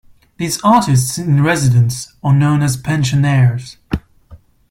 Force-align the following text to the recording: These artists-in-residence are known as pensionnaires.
These 0.37 0.59
artists-in-residence 0.63 2.13
are 2.23 2.33
known 2.33 2.63
as 2.63 2.75
pensionnaires. 2.75 3.77